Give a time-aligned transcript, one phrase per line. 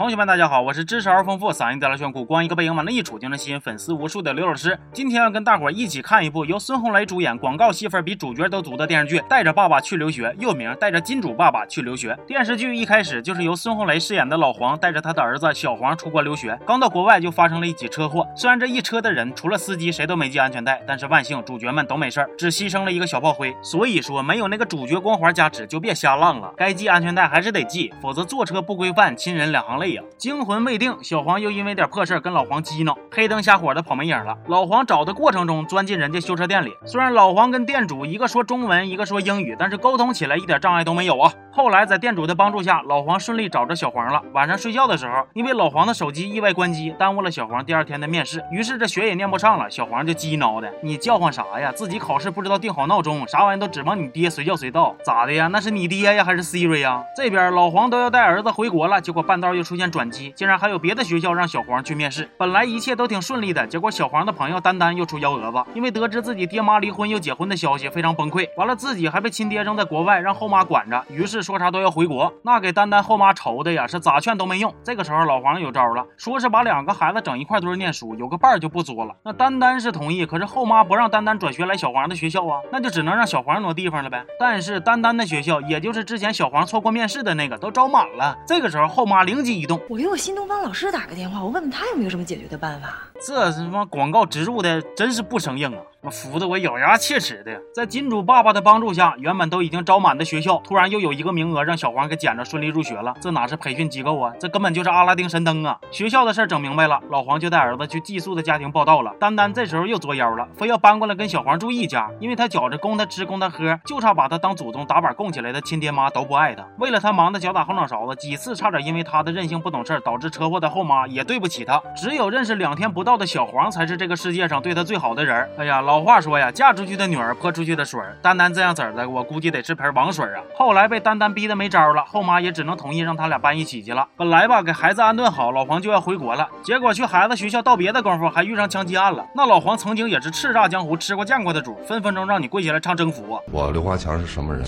[0.00, 4.80] 同学们，大家好，我是知识而丰富、嗓音带来炫酷、光一个背影往那一杵就能吸引粉丝无数的刘老师。
[4.94, 12.14] 今天要跟大伙儿一起看一部由孙红雷主演、广告戏份比主角都足的电视剧《带着爸爸去留学》，又名《带着金主爸爸去留学》。
[12.24, 18.26] 电视剧一开始就是由孙红雷饰演的老黄带着他的儿子小黄出国留学，刚到国外就发生了一起车祸。
[18.34, 23.54] 虽然这一车的人除了司机谁都没系安全带，但是万幸主角们都没事儿，只牺牲了一个小炮灰。
[23.60, 34.36] 所以说，没有那个主角光环加持就别瞎浪了，该系安全带还是得系，否则坐车不规范，亲人两行泪惊魂未定，小黄又因为点破事跟老黄激恼，黑灯瞎火的跑没影了。
[34.48, 41.32] 老黄找的过程中钻进人家修车店里，虽然老黄跟店主一个说中文，一个说英语，但是沟通起来一点障碍都没有啊。
[41.52, 44.22] 后来在店主的帮助下，老黄顺利找着小黄了。
[44.32, 48.44] 晚上睡觉的时候，因为老黄的手机意外关机，耽误了小黄第二天的面试。
[48.50, 51.72] 于是这学也念不上了，小黄就鸡挠的：“你叫唤啥呀？
[51.72, 55.48] 自己考试不知道定好闹钟，啥玩意都指望你爹随叫随到，咋的呀？
[55.48, 62.28] 那是你爹呀，还是 Siri 呀？”这边老黄都要带儿子回国了，结果半道又出现转机，竟然还有别的学校让小黄去面试。
[62.36, 68.48] 本来一切都挺顺利的，结果小黄的朋友丹丹又出幺蛾子，因为得知自己爹妈离婚又结婚的消息，非常崩溃。
[68.56, 72.32] 完了自己还被亲爹扔在国外，让后妈管着，于是说啥都要回国。
[72.42, 74.74] 那给丹丹后妈愁的呀，是咋劝都没用。
[74.82, 79.14] 这个时候老黄有招了，说是把两个孩子整一块堆念书，有个伴就不作了。
[79.22, 84.24] 那丹丹是同意，可是后妈不让丹丹转学来小黄的学校啊，那就只能让小黄挪地方了呗。
[84.38, 88.36] 但是丹丹的学校，也就是之前小黄错过面试的那个，都招满了。
[88.46, 93.08] 这个时候后妈灵机我给我新东方老师打个电话，我问问他有没有什么解决的办法。
[93.26, 95.82] 这他妈广告植入的真是不生硬啊！
[96.02, 97.60] 我服的我咬牙切齿的。
[97.74, 103.12] 在金主爸爸的帮助下，原本都已经招满的学校，突然又有一个名额让小黄给捡着，顺利入学了。
[103.20, 104.32] 这哪是培训机构啊？
[104.40, 105.78] 这根本就是阿拉丁神灯啊！
[105.90, 109.12] 学校的事儿整明白了，老黄就带儿子去寄宿的家庭报道了。
[109.20, 116.64] 丹丹这时候又作妖了，非要搬过来跟小黄住一家，因为他觉着供他吃供他喝，就差把他当祖宗打板供起来的亲爹妈都不爱他。
[116.78, 121.78] 为了他忙得脚打后脑勺子，几次差点因为他的任性不懂事导致车祸的后妈也对不起他。
[121.94, 125.46] 只有认识两天不到的小黄才是这个世界上对他最好的人。
[125.58, 128.00] 哎呀，老老话说呀，嫁出去的女儿泼出去的水。
[128.22, 130.40] 丹丹这样子的，我估计得是盆王水啊。
[130.54, 134.06] 后来被丹丹逼得没招了，后妈也只能同意让他俩搬一起去了。
[134.16, 136.48] 本来吧，给孩子安顿好，老黄就要回国了。
[136.62, 139.26] 结果去孩子学校道别的功夫，还遇上枪击案了。
[139.34, 143.40] 那老黄曾经也是叱咤江湖、吃过见过的主，分分钟让你跪下来唱征服。
[143.50, 144.62] 我刘华强是什么人，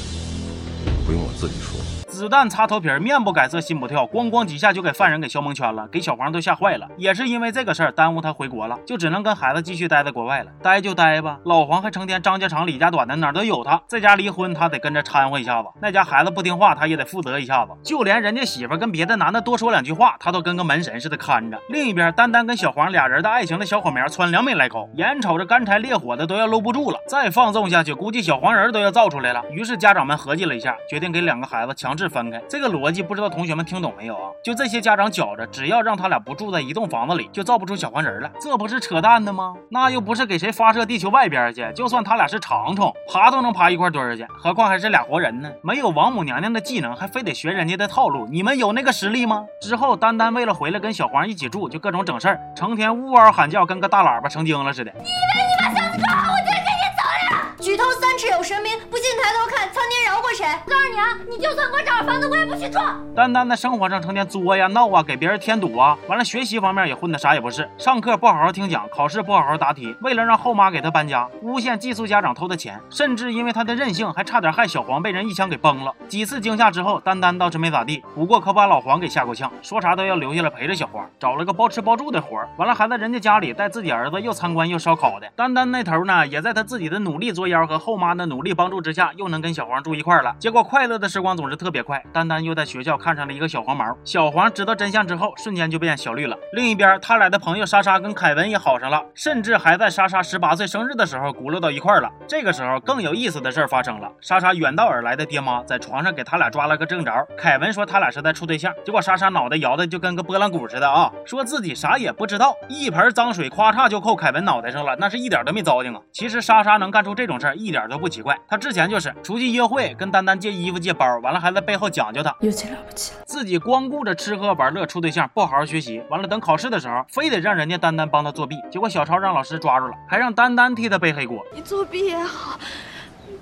[1.07, 2.02] 不用我自己说。
[2.13, 6.87] 子弹擦头皮，面不改色心不跳，咣咣几下就给犯人给削蒙圈了，给小黄都吓坏了。
[6.99, 10.51] 也是因为这个事儿耽误他回国了，就只能跟孩子继续待在国外了。
[10.63, 13.81] 待就待吧，老黄还成天张家长李家短的，哪都有他。
[13.89, 17.73] 这家离婚，他得跟着掺和一下子；那家孩子不听话，他也得负责一下子。
[17.83, 21.59] 就连人家媳妇跟别的男的多说两句话，他都跟个门神似的看着。
[21.71, 29.43] 另一边，丹丹跟小黄俩人的爱情的小火苗窜两米来高，眼瞅着干柴烈火的都要搂不住了，再放纵下去，估计小黄人都要造出来了。
[29.51, 32.41] 于是家长们合计了一下，决定给两个孩子强制是分开。
[32.49, 32.93] 这个逻。
[32.93, 34.29] 辑不知道同学们听懂没有啊？
[34.45, 39.55] 就这些家长觉着，只要让他俩不住在一栋房子里，就造不出小黄人了，这不是扯淡的吗？
[39.71, 45.51] 那又不是给谁发射地球外边去，就算他俩是长虫，爬都能爬一块堆儿去，何况还是俩活人呢？
[45.63, 49.47] 没有王母娘娘的技能，还非得学人家的套路，你们有那个实力吗？
[49.61, 54.93] 之后丹丹为了回来跟小黄一起住，就各种整事儿，成天呜嗷喊叫，跟个大喇叭成精了似的。
[54.99, 57.57] 你以为你把箱子装好，我就跟你走了？
[57.59, 60.02] 举头三尺有神明，不信抬头看，苍天
[60.35, 60.47] 谁？
[60.67, 62.79] 我告诉你啊，你就算给我找房子，我也不许住。
[63.15, 69.95] 丹丹在生活上成天作呀闹啊，给别人添堵啊，完了学习方面也混的啥也不是，上课不好好听讲，考试不好好答题。
[70.01, 75.93] 为了让后妈给他搬家，诬陷寄宿家长偷的钱，甚至因为他的任性，还差点害小黄被人一枪给崩了。
[76.09, 82.39] 几次惊吓之后，丹丹倒是没咋地，不过可把老黄给吓够呛，说啥都要留下来陪着小黄，找了个包吃包住的活。
[82.57, 85.29] 完了还在人家家里带自己儿子又参观又烧烤的。
[85.37, 90.35] 丹丹那头呢，也在他自己的努力作妖和后妈的努力帮助之下，又能跟小黄住一块了。
[90.39, 93.85] 结果快乐的时光总是特别快，丹丹又在学校看上了一个小黄毛。
[94.05, 96.37] 小黄知道真相之后，瞬间就变小绿了。
[96.53, 102.09] 另一边，他俩的朋友莎莎跟凯文也好上了，甚至还在莎莎十八岁生日的时候轱辘到一块了。
[102.27, 104.11] 这个时候，更有意思的事儿发生了。
[104.21, 107.13] 莎莎远道而来的爹妈在床上给他俩抓了个正着。
[107.37, 116.01] 凯文说他俩是在处对象，结果莎莎脑袋摇的就跟个拨浪鼓似的啊，说自己啥也不知道，一盆脏水咵嚓就扣凯文脑袋上了，那是一点都没糟践啊。
[116.13, 131.47] 其实莎莎能干出这种事一点都不奇怪，她之前就是出去约会，跟丹丹借衣服借包，完了还在背后讲究她，有钱了不起，自己光顾着吃喝玩乐处对象，不好好学习，完了等考试的时候，非得让人家丹丹帮他作弊，结果小超让老师抓住了，还让丹丹替他背黑锅。
[131.55, 132.59] 你作弊也好，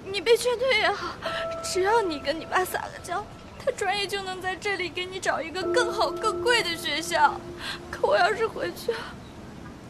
[0.04, 1.14] 你被劝退也好，
[1.62, 3.24] 只要你跟你爸撒个娇，
[3.58, 7.40] 他专业就能在这里给你找一个更好、更贵的学校。
[7.90, 8.92] 可我要是回去，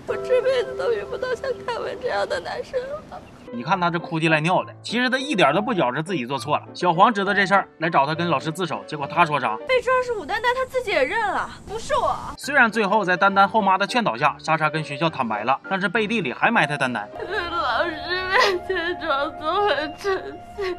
[0.06, 3.20] 我这辈子都遇不到像凯文这样的男生了。
[3.52, 6.64] 你看他这哭唧赖尿的，其实他一点都不觉着自己做错了。
[6.73, 9.56] 小黄知道这事儿，来找他跟老师自首，结果他说啥？
[9.69, 12.17] 被抓是武丹丹他自己也认了，不是我。
[12.37, 17.08] 虽然最后在丹丹后妈的劝导下，莎莎跟学校坦白了，但是背地里还埋汰丹丹。
[17.19, 17.91] 在老师
[18.29, 20.12] 面前装作很诚
[20.56, 20.76] 信，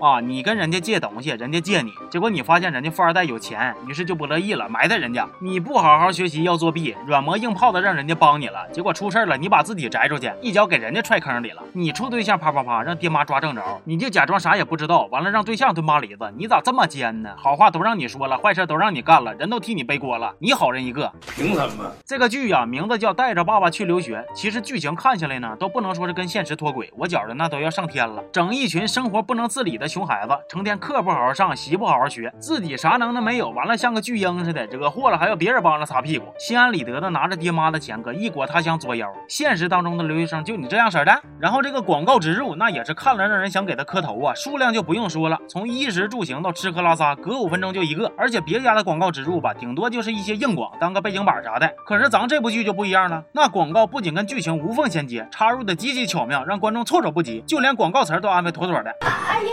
[0.00, 5.28] 啊，你跟人家借东西，人家借你，结果你发现人家富二代有钱，于是就不乐意了，埋汰人家。
[5.40, 11.62] 你不好好学习要作弊，软磨硬泡的让人家帮你了，结果出事了，你把自己摘出去，一脚给人家踹坑里了。
[11.74, 17.34] 你处对象啪啪啪让爹妈抓正着，你就假装啥也不知道，完了让对象蹲妈梨子，你咋这么奸呢？
[17.36, 21.12] 好话都让你说了，坏事都让你干了，人都替你背锅了，你好人一个。
[21.36, 21.84] 凭什么？
[22.06, 28.24] 这个剧呀，名字叫《带着爸爸去留学》，其实剧情看下来呢，都不能说是跟现实脱轨，我觉着那都要上天了。
[28.32, 39.12] 整一群生活不能自理的熊孩子，成天课不好好上，习不好好学，自己啥能耐没有，完了像个巨婴似的，惹祸了还要别人帮着擦屁股，心安理得的拿着爹妈的钱搁异国他乡作妖。
[39.28, 51.68] 现实当中的留学生就你这样式的，然后这个广告植入，那也是看了让人想给他磕头啊，数量就不用说了，从衣食住行到吃喝拉撒，隔五分钟就一个，而且别家的广告植入吧，顶多就是一些硬广，当个背景板啥的。
[51.84, 58.94] 可是咱这部剧就不一样了，那广告不仅跟剧情无缝衔接，插入的极其巧妙，让观众措手不及，就连广告词都安排妥妥的。
[59.00, 59.50] 阿姨，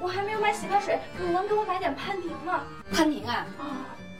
[0.00, 2.62] 我还没有买洗发水，你能给我买点潘婷吗？
[2.92, 3.64] 潘婷啊，啊。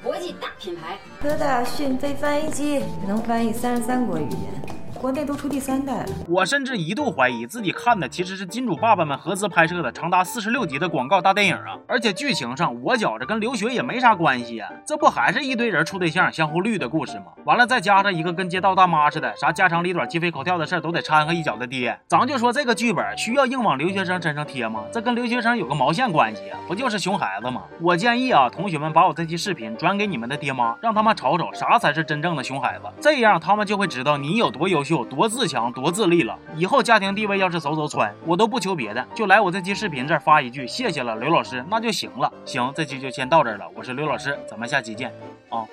[0.01, 6.05] 国际大品牌，科大讯飞翻译机能翻译三十三国语言，国内都出第三代。
[6.29, 11.79] 我甚至一度怀疑自己看的其实是金主爸爸们合资拍摄的长达四十六集的广告大电影啊！
[11.87, 17.27] 而且剧情上我觉着跟留学也没啥关系呀、这不还是一堆人处对象相互绿的故事吗？
[17.45, 24.83] 完了再加上一个跟街道大妈似的，啥家长里短鸡飞狗跳的事儿都得掺和一脚的爹，咱就说这个剧本需要硬往留学生身上贴吗？
[24.93, 26.59] 这跟留学生有个毛线关系啊？
[26.67, 27.62] 不就是熊孩子吗？
[27.81, 36.38] 我建议啊，同学们把我这期视频转给你们的爹妈，让他们瞅瞅啥才是真正的熊孩子，这样他们就会知道你有多优秀、多自强、多自立了。
[36.56, 42.32] 以后家庭地位要是走走穿，我都不求别的，就来我这期视频这儿发一句谢谢了刘老师，那就行了。
[42.44, 45.12] 行，这期就先到这儿了，我是刘老师，咱们下期见
[45.49, 45.64] 啊。